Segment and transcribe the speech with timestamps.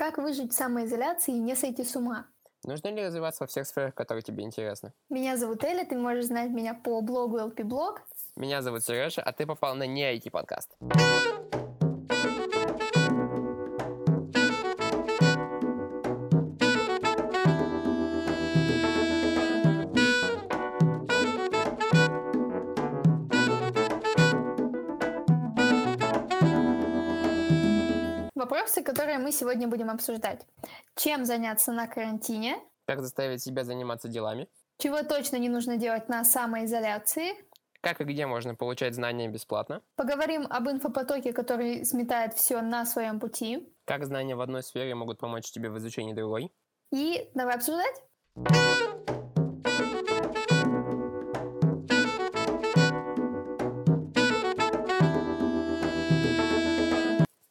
[0.00, 2.24] Как выжить в самоизоляции и не сойти с ума?
[2.64, 4.94] Нужно ли развиваться во всех сферах, которые тебе интересны?
[5.10, 7.98] Меня зовут Эля, ты можешь знать меня по блогу LP Blog.
[8.34, 10.74] Меня зовут Сережа, а ты попал на не IT подкаст.
[29.10, 30.46] Которые мы сегодня будем обсуждать.
[30.94, 32.58] Чем заняться на карантине?
[32.86, 34.46] Как заставить себя заниматься делами?
[34.78, 37.32] Чего точно не нужно делать на самоизоляции?
[37.80, 39.82] Как и где можно получать знания бесплатно?
[39.96, 43.68] Поговорим об инфопотоке, который сметает все на своем пути.
[43.84, 46.52] Как знания в одной сфере могут помочь тебе в изучении другой?
[46.92, 48.00] И давай обсуждать.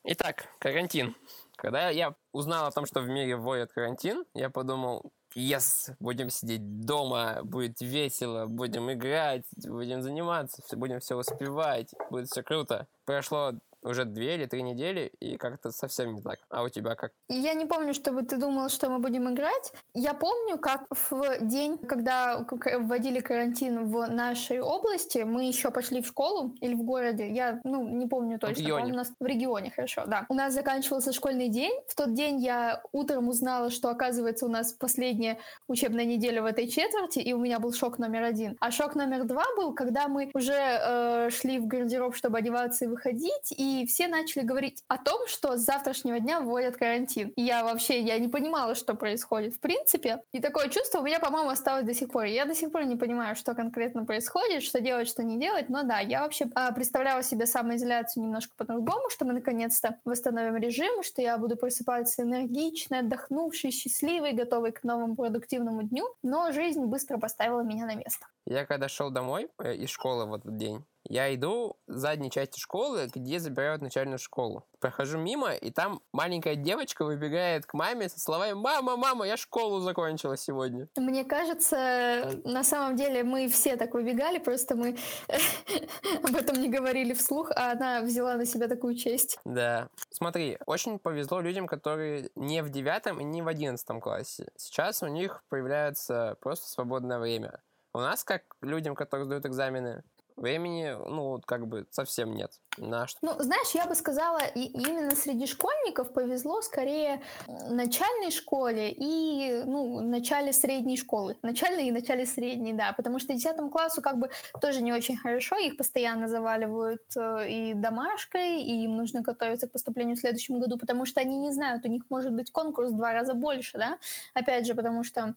[0.05, 1.15] Итак, карантин.
[1.61, 6.85] Когда я узнал о том, что в мире вводят карантин, я подумал, yes, будем сидеть
[6.85, 12.87] дома, будет весело, будем играть, будем заниматься, будем все успевать, будет все круто.
[13.05, 16.39] Прошло уже две или три недели, и как-то совсем не так.
[16.49, 17.11] А у тебя как?
[17.29, 19.73] Я не помню, чтобы ты думал, что мы будем играть.
[19.93, 26.07] Я помню, как в день, когда вводили карантин в нашей области, мы еще пошли в
[26.07, 27.31] школу или в городе.
[27.31, 28.55] Я, ну, не помню точно.
[28.55, 28.93] В регионе.
[28.93, 30.25] У нас в регионе, хорошо, да.
[30.29, 31.73] У нас заканчивался школьный день.
[31.87, 36.67] В тот день я утром узнала, что, оказывается, у нас последняя учебная неделя в этой
[36.67, 38.57] четверти, и у меня был шок номер один.
[38.59, 42.87] А шок номер два был, когда мы уже э, шли в гардероб, чтобы одеваться и
[42.87, 47.29] выходить, и и все начали говорить о том, что с завтрашнего дня вводят карантин.
[47.29, 50.21] И я вообще, я не понимала, что происходит в принципе.
[50.31, 52.25] И такое чувство у меня, по-моему, осталось до сих пор.
[52.25, 55.69] Я до сих пор не понимаю, что конкретно происходит, что делать, что не делать.
[55.69, 61.03] Но да, я вообще а, представляла себе самоизоляцию немножко по-другому, что мы наконец-то восстановим режим,
[61.03, 66.07] что я буду просыпаться энергичной, отдохнувшей, счастливой, готовой к новому продуктивному дню.
[66.23, 68.25] Но жизнь быстро поставила меня на место.
[68.45, 72.59] Я когда шел домой э, из школы в этот день, я иду в задней части
[72.59, 74.65] школы, где забирают начальную школу.
[74.79, 79.79] Прохожу мимо, и там маленькая девочка выбегает к маме со словами «Мама, мама, я школу
[79.79, 80.87] закончила сегодня».
[80.95, 84.97] Мне кажется, на самом деле мы все так выбегали, просто мы
[86.23, 89.39] об этом не говорили вслух, а она взяла на себя такую честь.
[89.45, 89.89] Да.
[90.11, 94.47] Смотри, очень повезло людям, которые не в девятом и не в одиннадцатом классе.
[94.55, 97.61] Сейчас у них появляется просто свободное время.
[97.93, 100.03] У нас, как людям, которые сдают экзамены,
[100.39, 102.51] времени, ну, вот как бы совсем нет.
[102.77, 103.19] На что?
[103.21, 109.99] Ну, знаешь, я бы сказала, и именно среди школьников повезло скорее начальной школе и, ну,
[110.01, 111.35] начале средней школы.
[111.41, 114.29] Начальной и начале средней, да, потому что 10 классу как бы
[114.61, 119.71] тоже не очень хорошо, их постоянно заваливают э, и домашкой, и им нужно готовиться к
[119.71, 122.97] поступлению в следующем году, потому что они не знают, у них может быть конкурс в
[122.97, 123.97] два раза больше, да,
[124.33, 125.35] опять же, потому что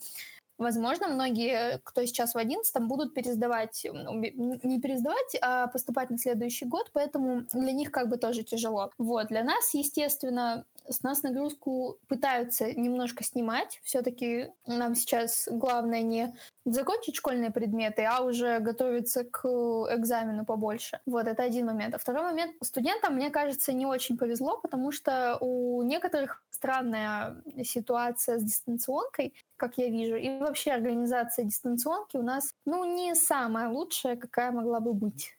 [0.62, 6.66] Возможно, многие, кто сейчас в 11 будут пересдавать, ну, не пересдавать, а поступать на следующий
[6.66, 8.90] год, поэтому для них как бы тоже тяжело.
[8.98, 13.80] Вот, для нас, естественно, с нас нагрузку пытаются немножко снимать.
[13.82, 16.34] Все-таки нам сейчас главное не
[16.64, 21.00] закончить школьные предметы, а уже готовиться к экзамену побольше.
[21.06, 21.94] Вот, это один момент.
[21.94, 22.56] А второй момент.
[22.62, 29.78] Студентам, мне кажется, не очень повезло, потому что у некоторых странная ситуация с дистанционкой, как
[29.78, 30.16] я вижу.
[30.16, 35.36] И вообще организация дистанционки у нас, ну, не самая лучшая, какая могла бы быть.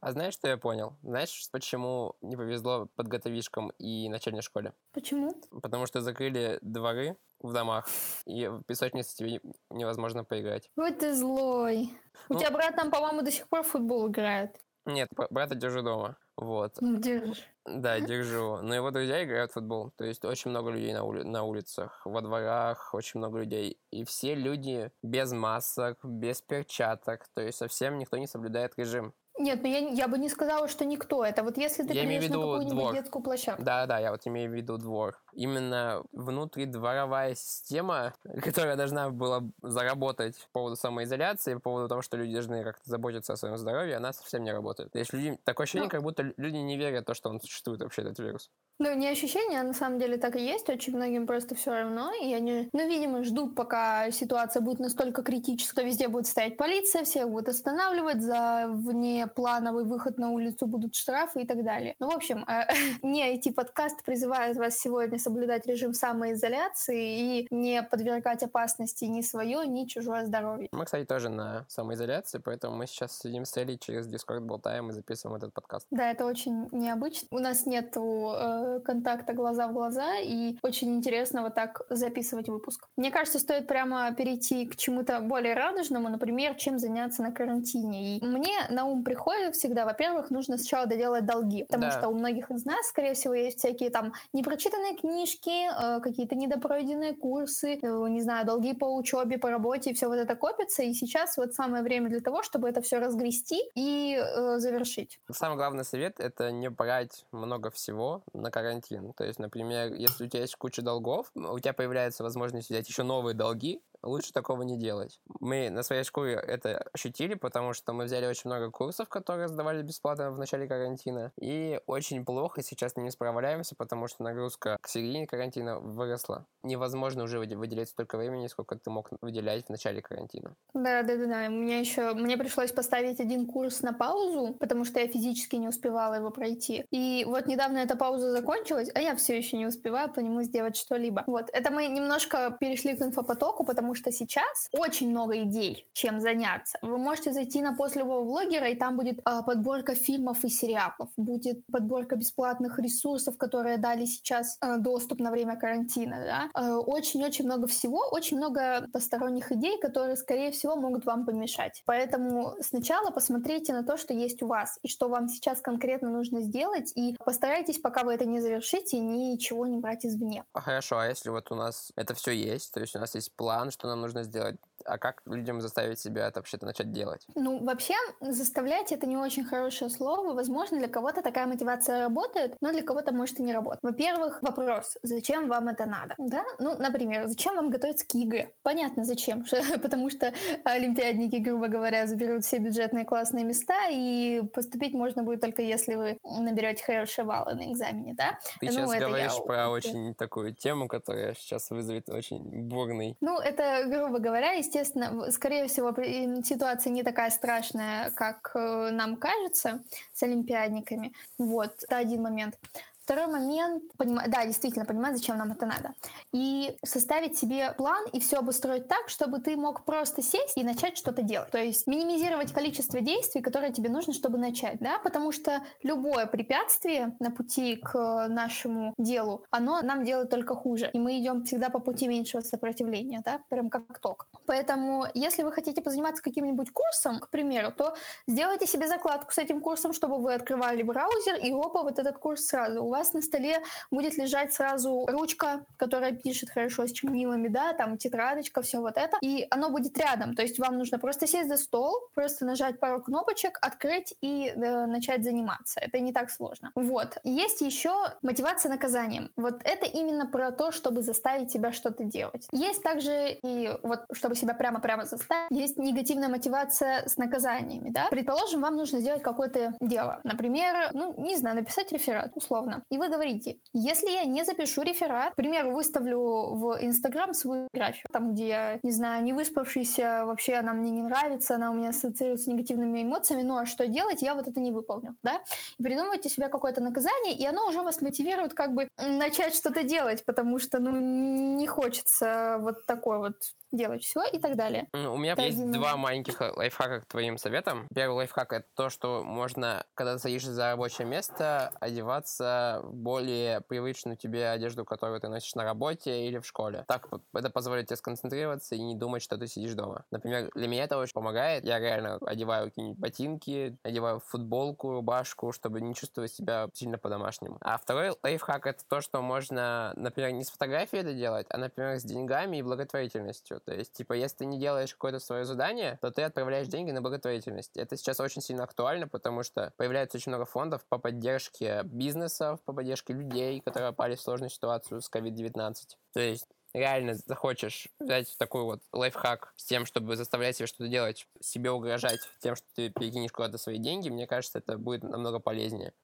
[0.00, 0.96] А знаешь, что я понял?
[1.02, 4.72] Знаешь, почему не повезло подготовишкам и начальной школе?
[4.92, 5.34] Почему?
[5.62, 7.86] Потому что закрыли дворы в домах,
[8.24, 9.40] и в песочнице тебе
[9.70, 10.70] невозможно поиграть.
[10.76, 11.90] Вот ты злой.
[12.28, 14.56] У ну, тебя брат там, по-моему, до сих пор в футбол играет.
[14.86, 16.16] Нет, брата держу дома.
[16.36, 16.76] Вот.
[16.80, 17.42] Ну, держишь.
[17.64, 18.58] Да, держу.
[18.62, 19.90] Но его друзья играют в футбол.
[19.96, 23.80] То есть очень много людей на, ули- на улицах, во дворах, очень много людей.
[23.90, 27.26] И все люди без масок, без перчаток.
[27.34, 29.12] То есть совсем никто не соблюдает режим.
[29.38, 31.24] Нет, ну я, я бы не сказала, что никто.
[31.24, 32.94] Это вот если ты я придешь на какую-нибудь двор.
[32.94, 33.62] детскую площадку.
[33.62, 35.20] Да, да, я вот имею в виду двор.
[35.34, 42.32] Именно внутридворовая система, которая должна была заработать по поводу самоизоляции, по поводу того, что люди
[42.32, 44.92] должны как-то заботиться о своем здоровье, она совсем не работает.
[44.92, 47.40] То есть люди, такое ощущение, ну, как будто люди не верят в то, что он
[47.40, 48.50] существует вообще, этот вирус.
[48.78, 50.68] Ну, не ощущение, а на самом деле так и есть.
[50.68, 52.12] Очень многим просто все равно.
[52.22, 57.28] И они, ну, видимо, ждут, пока ситуация будет настолько критическая, везде будет стоять полиция, всех
[57.28, 61.94] будут останавливать за вне плановый выход на улицу, будут штрафы и так далее.
[61.98, 62.66] Ну, в общем, э,
[63.02, 69.86] не IT-подкаст призывает вас сегодня соблюдать режим самоизоляции и не подвергать опасности ни свое, ни
[69.86, 70.68] чужое здоровье.
[70.72, 74.92] Мы, кстати, тоже на самоизоляции, поэтому мы сейчас сидим с Элей через Discord болтаем и
[74.92, 75.86] записываем этот подкаст.
[75.90, 77.28] Да, это очень необычно.
[77.30, 82.88] У нас нет э, контакта глаза в глаза, и очень интересно вот так записывать выпуск.
[82.96, 88.16] Мне кажется, стоит прямо перейти к чему-то более радужному, например, чем заняться на карантине.
[88.16, 89.15] И мне на ум приходит
[89.52, 91.90] всегда, во-первых, нужно сначала доделать долги, потому да.
[91.90, 97.14] что у многих из нас, скорее всего, есть всякие там непрочитанные книжки, э, какие-то недопройденные
[97.14, 100.92] курсы, э, не знаю, долги по учебе, по работе, и все вот это копится, и
[100.94, 105.20] сейчас вот самое время для того, чтобы это все разгрести и э, завершить.
[105.30, 109.12] Самый главный совет— это не брать много всего на карантин.
[109.14, 113.02] То есть, например, если у тебя есть куча долгов, у тебя появляется возможность взять еще
[113.02, 115.20] новые долги, лучше такого не делать.
[115.40, 119.82] Мы на своей шкуре это ощутили, потому что мы взяли очень много курсов, которые сдавали
[119.82, 125.26] бесплатно в начале карантина, и очень плохо сейчас не справляемся, потому что нагрузка к середине
[125.26, 126.46] карантина выросла.
[126.62, 130.54] Невозможно уже выделять столько времени, сколько ты мог выделять в начале карантина.
[130.74, 131.48] Да, да, да, да.
[131.48, 136.14] Мне еще мне пришлось поставить один курс на паузу, потому что я физически не успевала
[136.14, 136.84] его пройти.
[136.90, 140.76] И вот недавно эта пауза закончилась, а я все еще не успеваю по нему сделать
[140.76, 141.24] что-либо.
[141.26, 146.78] Вот, это мы немножко перешли к инфопотоку, потому что сейчас очень много идей, чем заняться.
[146.82, 151.08] Вы можете зайти на пост любого блогера, и там будет э, подборка фильмов и сериалов,
[151.16, 156.16] будет подборка бесплатных ресурсов, которые дали сейчас э, доступ на время карантина.
[156.24, 156.60] Да?
[156.60, 161.82] Э, очень-очень много всего, очень много посторонних идей, которые, скорее всего, могут вам помешать.
[161.86, 166.40] Поэтому сначала посмотрите на то, что есть у вас, и что вам сейчас конкретно нужно
[166.40, 170.44] сделать, и постарайтесь, пока вы это не завершите, ничего не брать извне.
[170.54, 173.70] Хорошо, а если вот у нас это все есть, то есть у нас есть план,
[173.70, 174.56] что нам нужно сделать
[174.86, 177.26] а как людям заставить себя это вообще-то начать делать?
[177.34, 180.34] Ну, вообще, заставлять это не очень хорошее слово.
[180.34, 183.80] Возможно, для кого-то такая мотивация работает, но для кого-то может и не работать.
[183.82, 186.14] Во-первых, вопрос, зачем вам это надо?
[186.18, 186.44] Да?
[186.58, 188.50] Ну, например, зачем вам готовиться к ЕГЭ?
[188.62, 189.44] Понятно, зачем.
[189.82, 190.32] Потому что
[190.64, 196.18] олимпиадники, грубо говоря, заберут все бюджетные классные места, и поступить можно будет только если вы
[196.22, 198.38] наберете хорошие баллы на экзамене, да?
[198.60, 199.42] Ты ну, сейчас говоришь я...
[199.42, 203.16] про очень такую тему, которая сейчас вызовет очень бурный...
[203.20, 205.94] Ну, это, грубо говоря, естественно, естественно, скорее всего,
[206.42, 209.80] ситуация не такая страшная, как э, нам кажется
[210.12, 211.12] с олимпиадниками.
[211.38, 212.58] Вот, это один момент.
[213.06, 215.94] Второй момент, понимаю, да, действительно понимать, зачем нам это надо.
[216.32, 220.98] И составить себе план и все обустроить так, чтобы ты мог просто сесть и начать
[220.98, 221.52] что-то делать.
[221.52, 227.14] То есть минимизировать количество действий, которые тебе нужно, чтобы начать, да, потому что любое препятствие
[227.20, 230.90] на пути к нашему делу, оно нам делает только хуже.
[230.92, 234.26] И мы идем всегда по пути меньшего сопротивления, да, прям как ток.
[234.46, 237.94] Поэтому, если вы хотите позаниматься каким-нибудь курсом, к примеру, то
[238.26, 242.46] сделайте себе закладку с этим курсом, чтобы вы открывали браузер и опа, вот этот курс
[242.46, 242.82] сразу.
[242.82, 247.98] У вас на столе будет лежать сразу ручка, которая пишет хорошо с чернилами, да, там
[247.98, 250.34] тетрадочка, все вот это, и оно будет рядом.
[250.34, 254.86] То есть вам нужно просто сесть за стол, просто нажать пару кнопочек, открыть и э,
[254.86, 255.80] начать заниматься.
[255.80, 256.72] Это не так сложно.
[256.74, 257.18] Вот.
[257.24, 259.30] Есть еще мотивация наказанием.
[259.36, 262.48] Вот это именно про то, чтобы заставить себя что-то делать.
[262.52, 268.08] Есть также и вот, чтобы себя прямо-прямо заставить, есть негативная мотивация с наказаниями, да.
[268.10, 270.20] Предположим, вам нужно сделать какое-то дело.
[270.24, 272.82] Например, ну, не знаю, написать реферат, условно.
[272.90, 276.18] И вы говорите, если я не запишу реферат, к примеру, выставлю
[276.54, 281.02] в Инстаграм свою фотографию, там, где я, не знаю, не выспавшийся, вообще она мне не
[281.02, 284.60] нравится, она у меня ассоциируется с негативными эмоциями, ну а что делать, я вот это
[284.60, 285.40] не выполню, да?
[285.78, 290.24] И придумывайте себе какое-то наказание, и оно уже вас мотивирует как бы начать что-то делать,
[290.24, 293.34] потому что, ну, не хочется вот такой вот
[293.72, 294.88] делать все и так далее.
[294.92, 297.88] Ну, у меня это есть два маленьких лайфхака к твоим советам.
[297.94, 303.60] Первый лайфхак это то, что можно, когда ты садишься за рабочее место, одеваться в более
[303.62, 306.84] привычную тебе одежду, которую ты носишь на работе или в школе.
[306.88, 310.04] Так это позволит тебе сконцентрироваться и не думать, что ты сидишь дома.
[310.10, 311.64] Например, для меня это очень помогает.
[311.64, 317.58] Я реально одеваю какие-нибудь ботинки, одеваю футболку, рубашку, чтобы не чувствовать себя сильно по-домашнему.
[317.60, 321.98] А второй лайфхак это то, что можно, например, не с фотографией это делать, а, например,
[321.98, 323.60] с деньгами и благотворительностью.
[323.60, 327.00] То есть, типа, если ты не делаешь какое-то свое задание, то ты отправляешь деньги на
[327.00, 327.76] благотворительность.
[327.76, 332.72] Это сейчас очень сильно актуально, потому что появляется очень много фондов по поддержке бизнесов, по
[332.72, 335.74] поддержке людей, которые попали в сложную ситуацию с COVID-19.
[336.12, 341.26] То есть реально захочешь взять такой вот лайфхак с тем, чтобы заставлять себя что-то делать,
[341.40, 345.94] себе угрожать тем, что ты перекинешь куда-то свои деньги, мне кажется, это будет намного полезнее.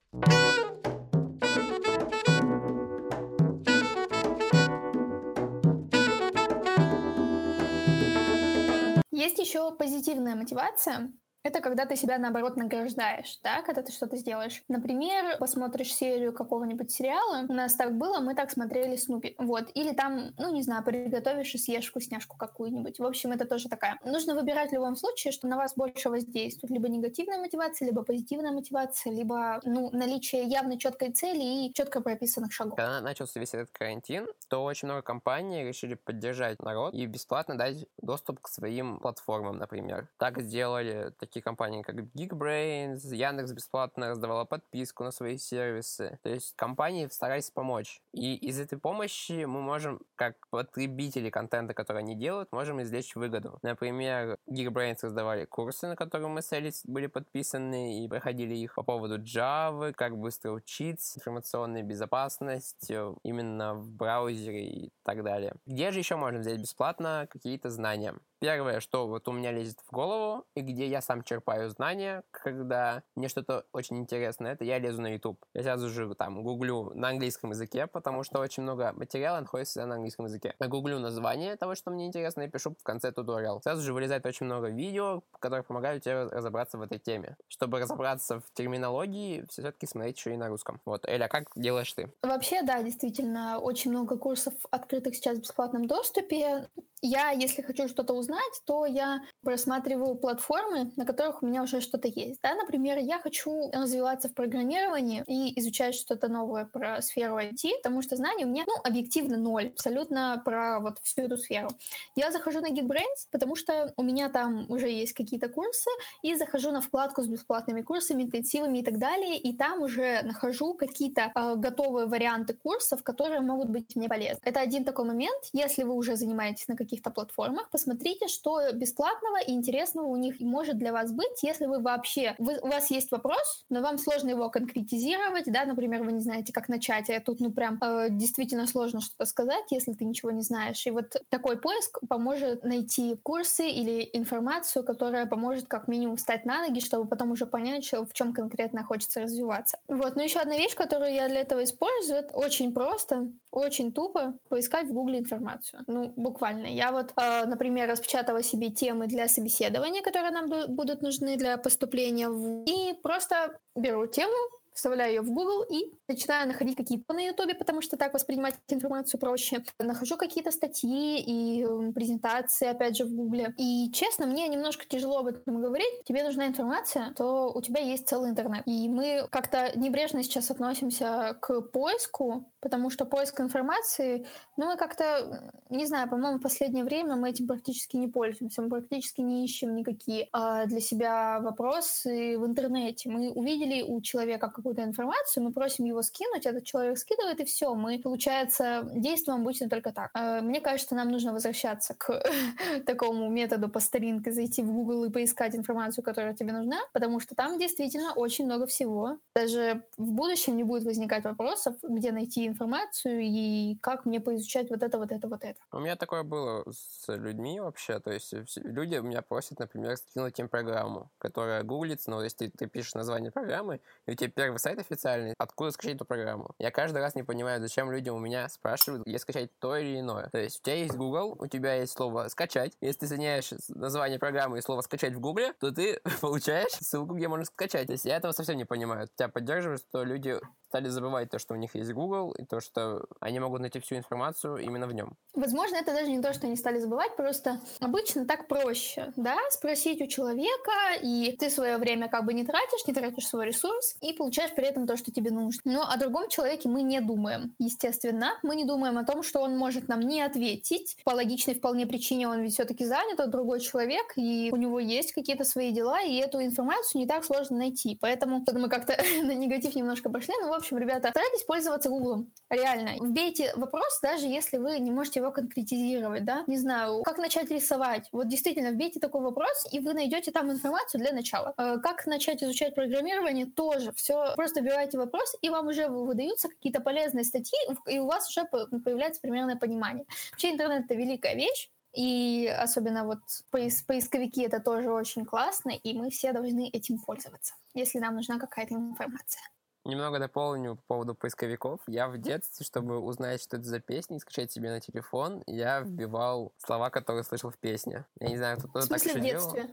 [9.10, 14.62] Есть еще позитивная мотивация, это когда ты себя, наоборот, награждаешь, да, когда ты что-то сделаешь.
[14.68, 19.92] Например, посмотришь серию какого-нибудь сериала, у нас так было, мы так смотрели Снупи, вот, или
[19.92, 22.98] там, ну, не знаю, приготовишь и съешь вкусняшку какую-нибудь.
[22.98, 23.98] В общем, это тоже такая.
[24.04, 28.52] Нужно выбирать в любом случае, что на вас больше воздействует, либо негативная мотивация, либо позитивная
[28.52, 32.76] мотивация, либо, ну, наличие явно четкой цели и четко прописанных шагов.
[32.76, 37.86] Когда начался весь этот карантин, то очень много компаний решили поддержать народ и бесплатно дать
[38.00, 40.08] доступ к своим платформам, например.
[40.18, 46.18] Так сделали компании, как Geekbrains, Яндекс бесплатно раздавала подписку на свои сервисы.
[46.22, 48.00] То есть компании старались помочь.
[48.12, 53.58] И из этой помощи мы можем, как потребители контента, который они делают, можем извлечь выгоду.
[53.62, 58.82] Например, Geekbrains раздавали курсы, на которые мы с Элис были подписаны и проходили их по
[58.82, 65.54] поводу Java, как быстро учиться, информационной безопасности именно в браузере и так далее.
[65.66, 68.14] Где же еще можно взять бесплатно какие-то знания?
[68.42, 73.04] Первое, что вот у меня лезет в голову, и где я сам черпаю знания, когда
[73.14, 75.38] мне что-то очень интересное, это я лезу на YouTube.
[75.54, 79.94] Я сразу же там гуглю на английском языке, потому что очень много материала находится на
[79.94, 80.56] английском языке.
[80.58, 83.62] Я гуглю название того, что мне интересно, и пишу в конце туториал.
[83.62, 87.36] Сразу же вылезает очень много видео, которые помогают тебе разобраться в этой теме.
[87.46, 90.80] Чтобы разобраться в терминологии, все-таки смотреть еще и на русском.
[90.84, 92.12] Вот, Эля, как делаешь ты?
[92.22, 96.68] Вообще, да, действительно, очень много курсов открытых сейчас в бесплатном доступе.
[97.04, 102.06] Я, если хочу что-то узнать, то я просматриваю платформы, на которых у меня уже что-то
[102.06, 102.40] есть.
[102.42, 102.54] Да?
[102.54, 108.14] Например, я хочу развиваться в программировании и изучать что-то новое про сферу IT, потому что
[108.14, 111.70] знаний у меня, ну, объективно ноль, абсолютно про вот всю эту сферу.
[112.14, 115.90] Я захожу на Geekbrains, потому что у меня там уже есть какие-то курсы,
[116.22, 120.74] и захожу на вкладку с бесплатными курсами, интенсивами и так далее, и там уже нахожу
[120.74, 124.40] какие-то э, готовые варианты курсов, которые могут быть мне полезны.
[124.44, 125.48] Это один такой момент.
[125.52, 130.40] Если вы уже занимаетесь на каких каких-то платформах, посмотрите, что бесплатного и интересного у них
[130.40, 134.28] может для вас быть, если вы вообще, вы, у вас есть вопрос, но вам сложно
[134.28, 138.66] его конкретизировать, да, например, вы не знаете, как начать, а тут, ну, прям э, действительно
[138.66, 140.86] сложно что-то сказать, если ты ничего не знаешь.
[140.86, 146.66] И вот такой поиск поможет найти курсы или информацию, которая поможет как минимум встать на
[146.66, 149.78] ноги, чтобы потом уже понять, что, в чем конкретно хочется развиваться.
[149.88, 154.34] Вот, но еще одна вещь, которую я для этого использую, это очень просто, очень тупо
[154.48, 155.84] поискать в Гугле информацию.
[155.86, 156.66] Ну, буквально.
[156.66, 162.28] Я вот, э, например, распечатала себе темы для собеседования, которые нам будут нужны для поступления
[162.28, 162.64] в...
[162.64, 164.34] И просто беру тему,
[164.74, 169.20] вставляю ее в Google и начинаю находить какие-то на YouTube, потому что так воспринимать информацию
[169.20, 169.64] проще.
[169.78, 173.52] Нахожу какие-то статьи и презентации, опять же, в Google.
[173.56, 176.04] И, честно, мне немножко тяжело об этом говорить.
[176.04, 178.62] Тебе нужна информация, то у тебя есть целый интернет.
[178.66, 184.26] И мы как-то небрежно сейчас относимся к поиску, потому что поиск информации,
[184.56, 188.62] ну, мы как-то, не знаю, по-моему, в последнее время мы этим практически не пользуемся.
[188.62, 193.08] Мы практически не ищем никакие а, для себя вопросы в интернете.
[193.08, 197.74] Мы увидели у человека какую-то информацию, мы просим его скинуть, этот человек скидывает, и все.
[197.74, 200.10] Мы, получается, действуем обычно только так.
[200.14, 202.22] А, мне кажется, нам нужно возвращаться к
[202.86, 207.34] такому методу по старинке, зайти в Google и поискать информацию, которая тебе нужна, потому что
[207.34, 209.18] там действительно очень много всего.
[209.34, 214.82] Даже в будущем не будет возникать вопросов, где найти информацию и как мне поизучать вот
[214.82, 215.58] это, вот это, вот это.
[215.72, 220.48] У меня такое было с людьми вообще, то есть люди меня просят, например, скинуть им
[220.48, 224.78] программу, которая гуглится, но если ты, ты пишешь название программы, и у тебя первый сайт
[224.78, 226.54] официальный, откуда скачать эту программу?
[226.58, 230.28] Я каждый раз не понимаю, зачем люди у меня спрашивают, где скачать то или иное.
[230.30, 232.72] То есть у тебя есть Google, у тебя есть слово «скачать».
[232.80, 237.28] Если ты соединяешь название программы и слово «скачать» в Гугле, то ты получаешь ссылку, где
[237.28, 237.86] можно скачать.
[237.86, 239.08] То есть я этого совсем не понимаю.
[239.16, 240.38] Тебя поддерживают, что люди
[240.72, 243.96] стали забывать то, что у них есть Google, и то, что они могут найти всю
[243.96, 245.18] информацию именно в нем.
[245.34, 250.00] Возможно, это даже не то, что они стали забывать, просто обычно так проще, да, спросить
[250.00, 254.14] у человека, и ты свое время как бы не тратишь, не тратишь свой ресурс, и
[254.14, 255.60] получаешь при этом то, что тебе нужно.
[255.66, 258.38] Но о другом человеке мы не думаем, естественно.
[258.42, 260.96] Мы не думаем о том, что он может нам не ответить.
[261.04, 265.12] По логичной вполне причине он ведь все-таки занят, он другой человек, и у него есть
[265.12, 267.98] какие-то свои дела, и эту информацию не так сложно найти.
[268.00, 272.32] Поэтому мы как-то на негатив немножко пошли, но, в общем, ребята, старайтесь пользоваться Гуглом.
[272.48, 272.92] Реально.
[273.00, 276.44] Вбейте вопрос, даже если вы не можете его конкретизировать, да?
[276.46, 278.08] Не знаю, как начать рисовать.
[278.12, 281.54] Вот действительно, вбейте такой вопрос, и вы найдете там информацию для начала.
[281.56, 283.92] Э, как начать изучать программирование, тоже.
[283.92, 288.46] Все, просто вбивайте вопрос, и вам уже выдаются какие-то полезные статьи, и у вас уже
[288.46, 290.04] появляется примерное понимание.
[290.30, 295.92] Вообще интернет— это великая вещь, и особенно вот поис поисковики это тоже очень классно, и
[295.94, 299.42] мы все должны этим пользоваться, если нам нужна какая-то информация.
[299.84, 301.80] Немного дополню по поводу поисковиков.
[301.88, 305.80] Я в детстве, чтобы узнать, что это за песня, и скачать себе на телефон, я
[305.80, 308.04] вбивал слова, которые слышал в песне.
[308.20, 309.70] Я не знаю, кто-то так еще в детстве?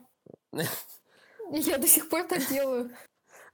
[1.52, 2.90] я до сих пор так делаю.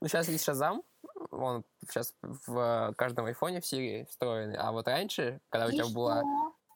[0.00, 0.82] Ну, сейчас есть Шазам,
[1.30, 6.22] он сейчас в каждом айфоне в Сирии встроенный, а вот раньше, когда у тебя была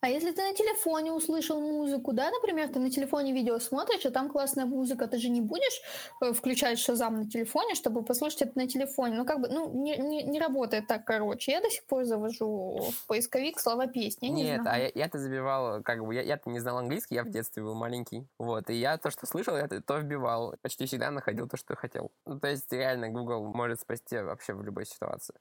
[0.01, 4.11] а если ты на телефоне услышал музыку, да, например, ты на телефоне видео смотришь, а
[4.11, 5.81] там классная музыка, ты же не будешь
[6.21, 9.15] э, включать шазам на телефоне, чтобы послушать это на телефоне.
[9.15, 11.51] Ну, как бы, ну, не, не, не работает так, короче.
[11.51, 14.27] Я до сих пор завожу в поисковик слова песни.
[14.27, 17.23] Я Нет, не а я, я-то забивал, как бы, я, я-то не знал английский, я
[17.23, 18.27] в детстве был маленький.
[18.39, 20.55] Вот, и я то, что слышал, я то вбивал.
[20.63, 22.11] Почти всегда находил то, что хотел.
[22.25, 25.35] Ну, то есть, реально, Google может спасти вообще в любой ситуации.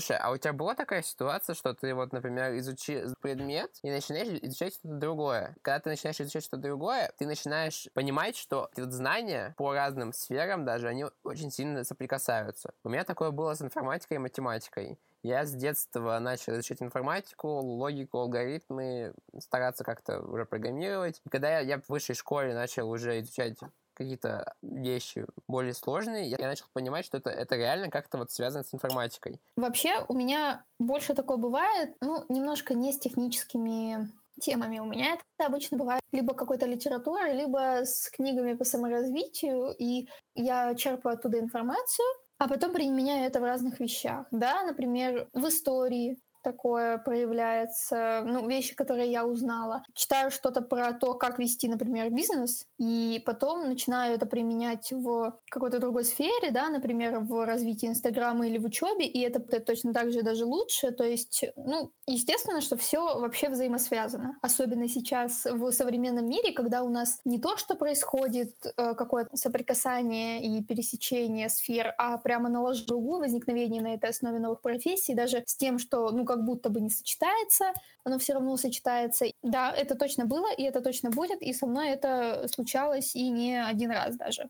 [0.00, 4.28] Слушай, а у тебя была такая ситуация, что ты вот, например, изучи предмет и начинаешь
[4.40, 5.54] изучать что-то другое?
[5.60, 10.64] Когда ты начинаешь изучать что-то другое, ты начинаешь понимать, что вот знания по разным сферам
[10.64, 12.72] даже, они очень сильно соприкасаются.
[12.82, 14.98] У меня такое было с информатикой и математикой.
[15.22, 21.20] Я с детства начал изучать информатику, логику, алгоритмы, стараться как-то уже программировать.
[21.26, 23.58] И когда я, я в высшей школе начал уже изучать
[24.00, 28.72] какие-то вещи более сложные, я начал понимать, что это, это реально как-то вот связано с
[28.72, 29.40] информатикой.
[29.56, 34.08] Вообще у меня больше такое бывает, ну, немножко не с техническими
[34.40, 34.78] темами.
[34.78, 40.74] У меня это обычно бывает либо какой-то литературой, либо с книгами по саморазвитию, и я
[40.74, 42.06] черпаю оттуда информацию,
[42.38, 44.26] а потом применяю это в разных вещах.
[44.30, 49.82] Да, например, в истории, такое проявляется, ну, вещи, которые я узнала.
[49.94, 55.78] Читаю что-то про то, как вести, например, бизнес, и потом начинаю это применять в какой-то
[55.78, 60.22] другой сфере, да, например, в развитии Инстаграма или в учебе, и это точно так же
[60.22, 60.90] даже лучше.
[60.90, 64.36] То есть, ну, естественно, что все вообще взаимосвязано.
[64.42, 70.42] Особенно сейчас в современном мире, когда у нас не то, что происходит э, какое-то соприкасание
[70.42, 75.56] и пересечение сфер, а прямо на другую возникновение на этой основе новых профессий, даже с
[75.56, 77.72] тем, что, ну, как будто бы не сочетается,
[78.04, 79.26] оно все равно сочетается.
[79.42, 83.56] Да, это точно было, и это точно будет, и со мной это случалось и не
[83.56, 84.42] один раз даже.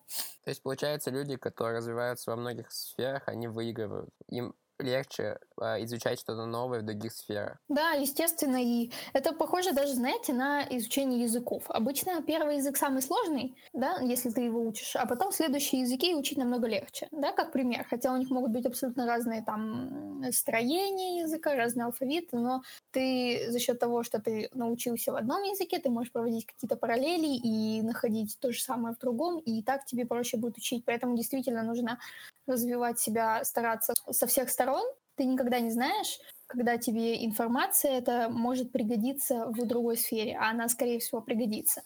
[0.44, 4.10] То есть, получается, люди, которые развиваются во многих сферах, они выигрывают.
[4.28, 7.58] Им легче э, изучать что-то новое в других сферах.
[7.68, 11.64] Да, естественно, и это похоже даже, знаете, на изучение языков.
[11.68, 16.36] Обычно первый язык самый сложный, да, если ты его учишь, а потом следующие языки учить
[16.36, 17.86] намного легче, да, как пример.
[17.88, 23.60] Хотя у них могут быть абсолютно разные там строения языка, разные алфавиты, но ты за
[23.60, 28.36] счет того, что ты научился в одном языке, ты можешь проводить какие-то параллели и находить
[28.40, 30.84] то же самое в другом, и так тебе проще будет учить.
[30.84, 32.00] Поэтому действительно нужно
[32.46, 34.69] развивать себя, стараться со всех сторон.
[35.16, 40.68] Ты никогда не знаешь, когда тебе информация это может пригодиться в другой сфере, а она,
[40.68, 41.82] скорее всего, пригодится.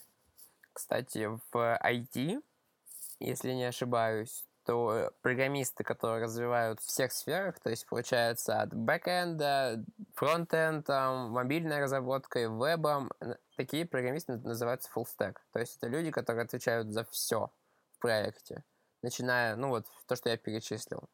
[0.72, 2.42] Кстати, в IT,
[3.20, 9.84] если не ошибаюсь, то программисты, которые развивают в всех сферах, то есть получается от бэкэнда,
[10.14, 13.10] фронтенда, мобильной разработкой, вебом,
[13.56, 15.36] такие программисты называются full stack.
[15.52, 17.50] То есть это люди, которые отвечают за все
[17.92, 18.64] в проекте
[19.04, 21.04] начиная, ну вот, то, что я перечислил.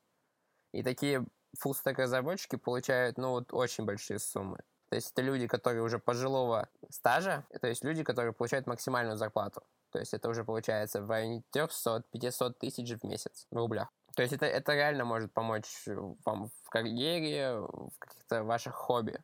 [0.73, 1.27] И такие
[1.59, 4.59] фуллстек разработчики получают, ну вот, очень большие суммы.
[4.91, 9.63] То есть это люди, которые уже пожилого стажа, то есть люди, которые получают максимальную зарплату.
[9.93, 13.89] То есть это уже получается в районе 300-500 тысяч в месяц в рублях.
[14.17, 15.87] То есть это, это реально может помочь
[16.25, 19.19] вам в карьере, в каких-то ваших хобби.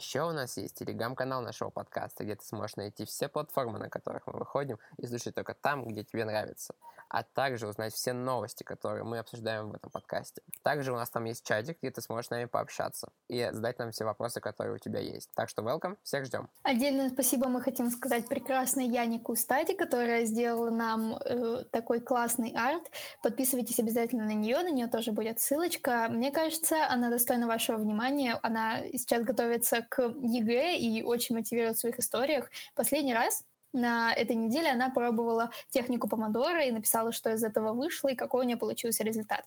[0.00, 4.26] Еще у нас есть телеграм-канал нашего подкаста, где ты сможешь найти все платформы, на которых
[4.26, 6.74] мы выходим, и слушать только там, где тебе нравится.
[7.10, 10.42] А также узнать все новости, которые мы обсуждаем в этом подкасте.
[10.62, 13.90] Также у нас там есть чатик, где ты сможешь с нами пообщаться и задать нам
[13.90, 15.28] все вопросы, которые у тебя есть.
[15.34, 16.48] Так что welcome, всех ждем.
[16.62, 22.90] Отдельное спасибо мы хотим сказать прекрасной Яне Кустади, которая сделала нам э, такой классный арт.
[23.22, 26.06] Подписывайтесь обязательно на нее, на нее тоже будет ссылочка.
[26.10, 28.38] Мне кажется, она достойна вашего внимания.
[28.42, 32.50] Она сейчас готовится к ЕГЭ и очень мотивирует в своих историях.
[32.74, 38.08] Последний раз на этой неделе она пробовала технику помодора и написала, что из этого вышло
[38.08, 39.44] и какой у нее получился результат.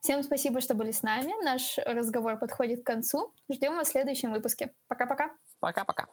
[0.00, 1.32] Всем спасибо, что были с нами.
[1.44, 3.32] Наш разговор подходит к концу.
[3.52, 4.72] Ждем вас в следующем выпуске.
[4.88, 5.30] Пока-пока.
[5.60, 6.06] Пока-пока.